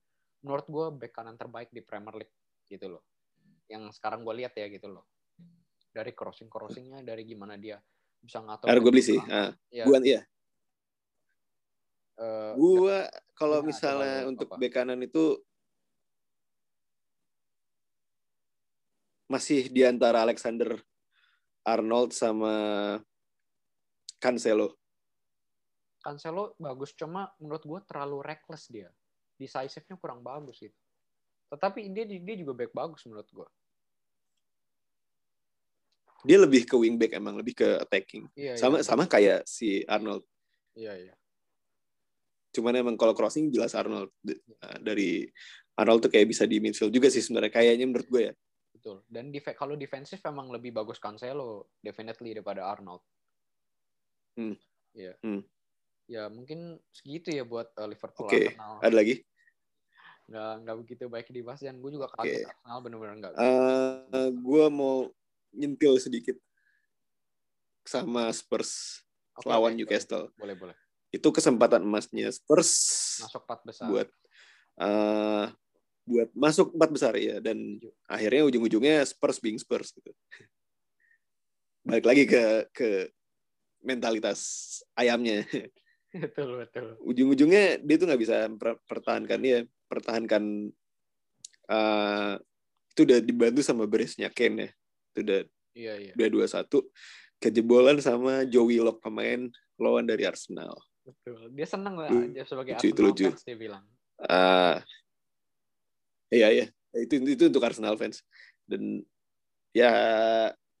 [0.42, 2.34] menurut gue back kanan terbaik di Premier League
[2.66, 3.02] gitu loh
[3.70, 5.06] yang sekarang gue lihat ya gitu loh
[5.92, 7.78] dari crossing crossingnya dari gimana dia
[8.18, 9.84] bisa ngatur harus gue beli sih uh, ya.
[9.84, 10.22] gue iya
[12.18, 12.98] uh, gue
[13.36, 14.58] kalau misalnya untuk apa?
[14.58, 15.38] back kanan itu
[19.30, 20.76] masih di antara Alexander
[21.62, 22.52] Arnold sama
[24.18, 24.78] Cancelo.
[26.02, 28.90] Cancelo bagus cuma menurut gue terlalu reckless dia
[29.42, 30.78] decisive-nya kurang bagus gitu.
[31.50, 33.48] Tetapi dia dia juga back bagus menurut gue.
[36.22, 38.30] Dia lebih ke wingback emang, lebih ke attacking.
[38.38, 38.86] Iya, sama iya.
[38.86, 40.22] sama kayak si Arnold.
[40.78, 41.14] Iya iya.
[42.54, 45.26] Cuman emang kalau crossing jelas Arnold nah, dari
[45.74, 48.34] Arnold tuh kayak bisa di midfield juga sih sebenarnya kayaknya menurut gue ya.
[48.82, 48.98] Betul.
[49.06, 52.98] Dan def kalau defensif emang lebih bagus Cancelo definitely daripada Arnold.
[54.34, 54.58] Hmm.
[54.90, 55.14] Iya.
[55.22, 55.46] Hmm.
[56.10, 58.50] Ya mungkin segitu ya buat uh, Liverpool Oke.
[58.50, 58.58] Okay.
[58.82, 59.22] Ada lagi?
[60.32, 62.48] nggak nggak begitu baik dibahas dan gue juga kaget okay.
[62.48, 63.32] Arsenal benar-benar nggak.
[63.36, 64.96] Uh, gue mau
[65.52, 66.36] nyentil sedikit
[67.84, 69.02] sama Spurs
[69.36, 70.30] okay, lawan okay, Newcastle.
[70.40, 70.76] Boleh boleh.
[71.12, 72.72] Itu kesempatan emasnya Spurs.
[73.28, 73.86] Masuk empat besar.
[73.92, 74.08] Buat
[74.80, 75.52] uh,
[76.12, 80.12] buat masuk empat besar ya dan akhirnya ujung-ujungnya Spurs being Spurs gitu.
[81.82, 82.88] Balik lagi ke ke
[83.82, 84.40] mentalitas
[84.94, 85.42] ayamnya.
[86.12, 87.00] Betul betul.
[87.08, 88.44] Ujung-ujungnya dia tuh nggak bisa
[88.84, 90.68] pertahankan ya pertahankan
[91.72, 92.36] uh,
[92.92, 94.68] itu udah dibantu sama beresnya Ken ya.
[95.16, 95.40] Itu udah
[95.72, 96.12] iya, iya.
[96.12, 96.92] udah dua satu
[97.40, 99.48] kejebolan sama Joey Lock pemain
[99.80, 100.76] lawan dari Arsenal.
[101.02, 101.48] Betul.
[101.56, 103.26] Dia seneng lah dia sebagai lucu, Arsenal lucu.
[103.32, 103.84] fans dia bilang.
[104.22, 104.76] Uh,
[106.32, 106.66] iya iya.
[106.96, 108.24] Itu itu untuk Arsenal fans.
[108.64, 109.04] Dan
[109.76, 109.92] ya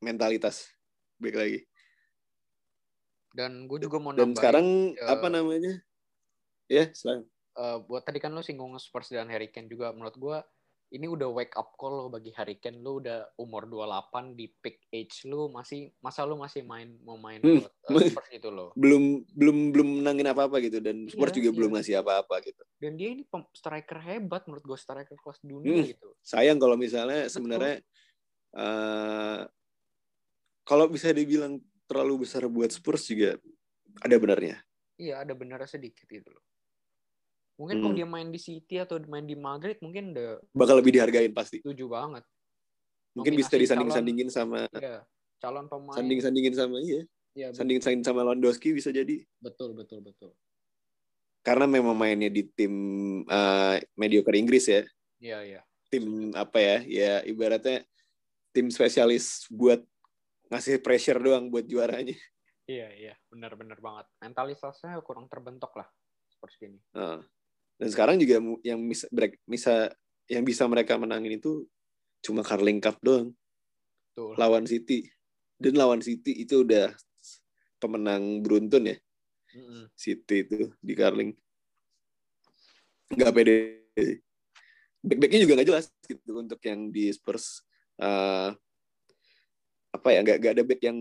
[0.00, 0.72] mentalitas.
[1.20, 1.58] Baik lagi.
[3.32, 5.80] Dan gue juga mau dan sekarang uh, apa namanya?
[6.68, 7.24] Ya selain
[7.56, 9.92] uh, buat tadi kan lo singgung Spurs dan Harry Kane juga.
[9.92, 10.38] Menurut gue
[10.92, 14.92] ini udah wake up call lo bagi Harry Kane lo udah umur 28 di peak
[14.92, 17.64] age lo masih masa lo masih main mau main hmm.
[17.64, 21.48] uh, Spurs itu lo belum belum belum menangin apa apa gitu dan Spurs iya, juga
[21.48, 21.56] iya.
[21.56, 22.62] belum ngasih apa apa gitu.
[22.76, 23.24] Dan dia ini
[23.56, 25.88] striker hebat menurut gue striker kelas dunia hmm.
[25.88, 26.08] gitu.
[26.20, 27.80] Sayang kalau misalnya sebenarnya
[28.52, 29.48] uh,
[30.68, 31.56] kalau bisa dibilang
[31.88, 33.40] terlalu besar buat Spurs juga
[34.04, 34.60] ada benarnya.
[35.00, 36.51] Iya ada benarnya sedikit itu loh
[37.60, 37.82] Mungkin hmm.
[37.84, 41.60] kalau dia main di City atau main di Madrid mungkin udah bakal lebih dihargain pasti.
[41.60, 42.24] Setuju banget.
[43.12, 45.04] Mungkin bisa disanding-sandingin sama iya,
[45.36, 45.96] calon pemain.
[45.96, 47.04] Sanding-sandingin sama iya.
[47.32, 49.24] Ya, Sanding-sandingin sama Lewandowski bisa jadi.
[49.40, 50.36] Betul, betul, betul.
[51.40, 52.72] Karena memang mainnya di tim
[53.24, 54.82] uh, mediocre Inggris ya.
[55.20, 55.60] Iya, iya.
[55.88, 56.76] Tim apa ya?
[56.84, 57.84] Ya ibaratnya
[58.52, 59.80] tim spesialis buat
[60.52, 62.16] ngasih pressure doang buat juaranya.
[62.68, 64.06] Iya, iya, benar-benar banget.
[64.22, 65.88] Mentalitasnya kurang terbentuk lah
[66.30, 66.80] seperti ini.
[66.94, 67.20] Uh.
[67.76, 69.06] Dan sekarang juga yang bisa,
[69.46, 69.74] bisa
[70.30, 71.66] yang bisa mereka menangin itu
[72.22, 73.34] cuma Carling Cup doang.
[74.14, 74.36] Tuh.
[74.38, 75.08] Lawan City.
[75.58, 76.94] Dan lawan City itu udah
[77.82, 78.96] pemenang beruntun ya.
[79.52, 79.84] Mm -hmm.
[79.98, 81.32] City itu di Carling.
[83.12, 83.56] Nggak pede.
[85.02, 87.66] Back-backnya juga nggak jelas gitu untuk yang di Spurs.
[87.98, 88.54] Uh,
[89.92, 90.98] apa ya nggak nggak ada back yang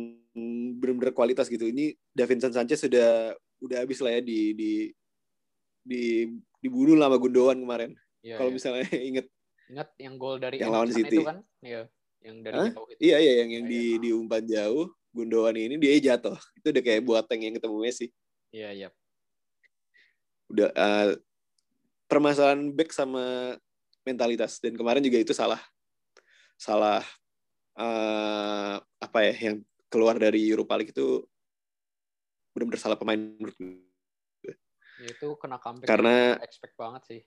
[0.75, 3.31] benar-benar kualitas gitu ini Davinson Sanchez sudah
[3.63, 4.71] udah habis lah ya di di
[5.81, 6.27] di
[6.61, 7.91] dibunuh lama Gundogan kemarin.
[8.21, 8.55] Ya, Kalau ya.
[8.55, 9.27] misalnya inget
[9.71, 11.41] ingat yang gol dari yang lawan City itu kan?
[11.59, 11.89] Iya,
[12.21, 12.69] yang dari Hah?
[12.71, 13.01] jauh itu.
[13.01, 13.97] Iya, iya yang yang oh, di ya.
[13.97, 16.37] di umpan jauh, Gundogan ini dia jatuh.
[16.61, 18.07] Itu udah kayak buat tank yang ketemu Messi.
[18.53, 18.89] Iya, iya.
[20.51, 21.15] Udah uh,
[22.11, 23.55] permasalahan back sama
[24.03, 25.61] mentalitas dan kemarin juga itu salah
[26.57, 27.05] salah
[27.77, 31.23] uh, apa ya yang keluar dari Europa League itu
[32.51, 33.55] benar-benar salah pemain menurut
[35.05, 35.89] itu kena comeback.
[35.89, 37.21] Karena expect banget sih.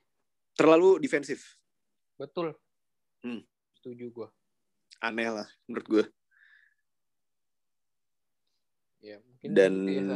[0.55, 1.59] Terlalu defensif.
[2.15, 2.55] Betul.
[3.25, 3.43] Hmm.
[3.75, 4.27] Setuju gue.
[5.03, 6.05] Aneh lah menurut gue.
[9.05, 9.73] Ya, mungkin Dan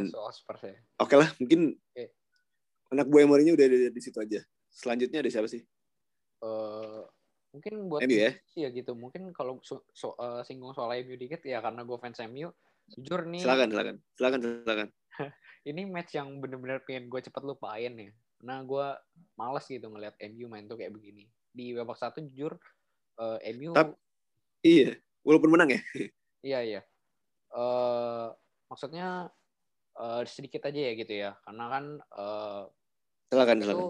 [0.09, 0.73] soal Spurs ya.
[0.97, 2.09] Oke okay lah, mungkin okay.
[2.89, 4.41] anak buah Mourinho udah ada di situ aja.
[4.73, 5.61] Selanjutnya ada siapa sih?
[6.41, 7.05] Uh,
[7.53, 8.33] mungkin buat MU ya?
[8.57, 8.97] ya gitu.
[8.97, 12.49] Mungkin kalau so, so, uh, singgung soal MU dikit ya karena gue fans MU.
[12.97, 13.45] Jujur nih.
[13.45, 14.87] Silakan, silakan, silakan, silakan.
[15.67, 18.11] Ini match yang bener-bener pengen gue cepet lupain ya.
[18.45, 18.87] Nah gue
[19.35, 21.27] males gitu ngeliat MU main tuh kayak begini.
[21.51, 22.55] Di babak satu jujur
[23.19, 23.75] uh, eh, MU.
[23.75, 23.91] Tapi,
[24.63, 24.95] iya,
[25.27, 25.81] walaupun menang ya.
[26.47, 26.81] iya iya.
[27.51, 28.31] Uh,
[28.71, 29.27] maksudnya
[29.99, 31.85] uh, sedikit aja ya gitu ya, karena kan.
[32.13, 32.63] Uh,
[33.27, 33.87] silakan itu, silakan.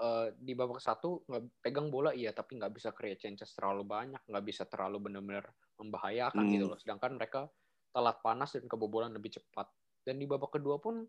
[0.00, 4.16] Uh, di babak satu nggak pegang bola iya tapi nggak bisa create chances terlalu banyak
[4.24, 6.52] nggak bisa terlalu benar-benar membahayakan hmm.
[6.56, 7.52] gitu loh sedangkan mereka
[7.92, 9.68] telat panas dan kebobolan lebih cepat
[10.04, 11.04] dan di babak kedua pun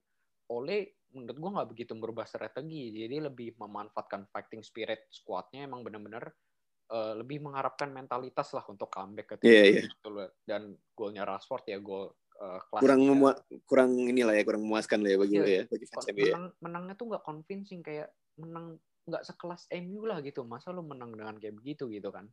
[0.52, 2.92] Ole menurut gue nggak begitu merubah strategi.
[2.92, 6.28] Jadi lebih memanfaatkan fighting spirit squadnya emang benar-benar
[6.92, 9.86] uh, lebih mengharapkan mentalitas lah untuk comeback ke yeah, yeah.
[9.88, 10.10] Gitu
[10.44, 15.18] dan golnya Rashford ya gol uh, kurang memua kurang inilah ya kurang memuaskan lah ya
[15.24, 15.48] bagi yeah.
[15.48, 16.36] ya bagi fans MU ya.
[16.60, 18.76] menangnya tuh nggak convincing kayak menang
[19.08, 20.44] nggak sekelas MU lah gitu.
[20.44, 22.28] Masa lu menang dengan kayak begitu gitu kan?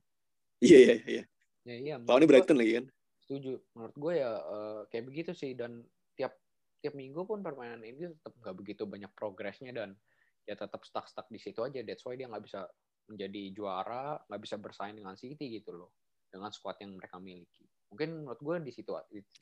[0.58, 1.24] Iya iya iya.
[1.66, 2.86] Ya iya tahun ini Brighton lagi kan?
[3.28, 3.60] setuju.
[3.76, 5.52] Menurut gue ya uh, kayak begitu sih.
[5.52, 5.84] Dan
[6.78, 9.98] tiap minggu pun permainan ini tetap nggak begitu banyak progresnya dan
[10.46, 11.82] ya tetap stuck-stuck di situ aja.
[11.84, 12.64] That's why dia nggak bisa
[13.08, 15.90] menjadi juara, nggak bisa bersaing dengan City gitu loh,
[16.28, 17.64] dengan squad yang mereka miliki.
[17.88, 18.92] Mungkin menurut gue di situ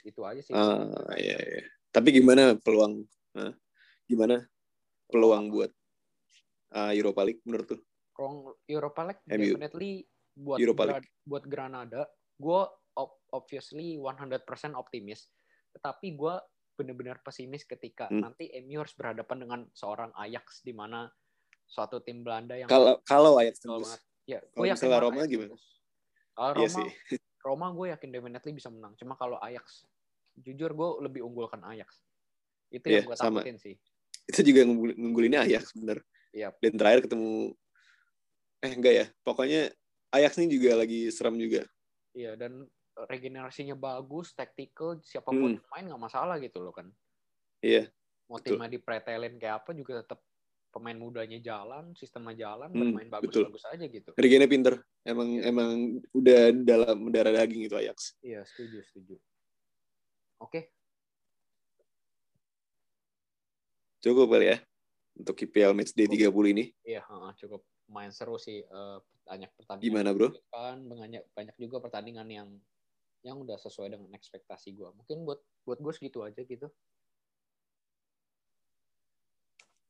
[0.06, 0.54] itu aja sih.
[0.54, 1.64] Uh, iya, iya.
[1.90, 3.02] Tapi gimana peluang?
[3.34, 3.52] Huh?
[4.06, 4.38] Gimana
[5.10, 5.70] peluang buat
[6.74, 7.80] uh, Europa League menurut tuh?
[8.14, 9.34] Peluang Europa League MU.
[9.34, 9.92] definitely
[10.36, 11.10] buat Europa League.
[11.26, 12.06] buat Granada,
[12.38, 12.60] gue
[13.34, 14.46] obviously 100%
[14.78, 15.28] optimis.
[15.74, 16.34] Tetapi gue
[16.76, 18.20] benar-benar pesimis ketika hmm.
[18.20, 21.08] nanti MU harus berhadapan dengan seorang Ajax di mana
[21.66, 23.96] suatu tim Belanda yang kalau kalau Ajax tembus.
[24.26, 25.54] Ya, yakin Roma gimana?
[26.34, 28.98] Kalau iya Roma, iya Roma gue yakin definitely bisa menang.
[28.98, 29.86] Cuma kalau Ajax,
[30.34, 32.02] jujur gue lebih unggulkan Ajax.
[32.68, 33.74] Itu yeah, yang gue takutin sih.
[34.26, 36.02] Itu juga ngunggulinnya Ajax bener.
[36.34, 36.50] Iya.
[36.58, 37.54] Dan terakhir ketemu
[38.64, 39.06] Eh enggak ya.
[39.22, 39.70] Pokoknya
[40.10, 41.62] Ajax ini juga lagi serem juga.
[42.16, 42.64] Iya dan
[43.04, 45.68] regenerasinya bagus, tactical, siapa pun hmm.
[45.68, 46.88] main nggak masalah gitu loh kan.
[47.60, 47.92] Iya.
[48.32, 50.24] Mau timnya dipretelin kayak apa juga tetap
[50.72, 54.10] pemain mudanya jalan, sistemnya jalan, hmm, bermain bagus-bagus aja gitu.
[54.16, 54.80] Regennya pinter.
[55.04, 55.52] Emang iya.
[55.52, 58.16] emang udah dalam darah daging itu Ajax.
[58.24, 59.16] Iya, setuju, setuju.
[60.40, 60.72] Oke.
[64.04, 64.58] Cukup kali ya
[65.16, 66.64] untuk IPL Match Day 30 ini.
[66.84, 67.02] Iya,
[67.40, 69.88] cukup main seru sih uh, banyak pertandingan.
[69.88, 70.28] Gimana, Bro?
[70.52, 72.48] Kan banyak banyak juga pertandingan yang
[73.24, 74.88] yang udah sesuai dengan ekspektasi gue.
[74.92, 76.68] Mungkin buat buat gue segitu aja gitu.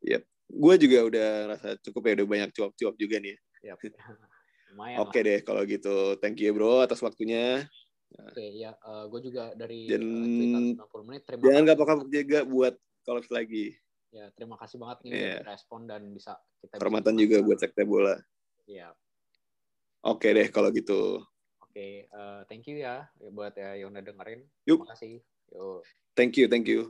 [0.07, 0.23] Yep.
[0.47, 3.37] Gue juga udah rasa cukup ya udah banyak cuap-cuap juga nih.
[3.67, 3.79] Yep.
[4.77, 6.21] Oke okay deh kalau gitu.
[6.21, 7.67] Thank you bro atas waktunya.
[8.17, 10.05] Oke okay, ya, uh, eh, gue juga dari Dan,
[10.79, 11.23] uh, 90 menit.
[11.27, 13.77] Terima jangan kapok-kapok juga buat kalau lagi.
[14.15, 15.41] Ya, terima kasih banget nih yeah.
[15.45, 18.17] respon dan bisa kita Hormatan juga buat sekte bola.
[18.65, 18.95] Iya.
[20.07, 21.21] Oke deh kalau gitu.
[21.77, 24.49] Oke, uh, thank you ya buat ya yang udah dengerin.
[24.65, 24.81] Yuk.
[24.81, 25.21] Terima kasih.
[25.53, 25.85] Yuk.
[26.17, 26.89] Thank you, thank you.